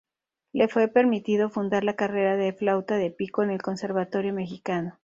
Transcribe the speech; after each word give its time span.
Le 0.51 0.67
fue 0.67 0.87
permitido 0.87 1.51
fundar 1.51 1.83
la 1.83 1.95
carrera 1.95 2.35
de 2.35 2.53
flauta 2.53 2.95
de 2.97 3.11
pico 3.11 3.43
en 3.43 3.51
el 3.51 3.61
conservatorio 3.61 4.33
mexicano. 4.33 4.97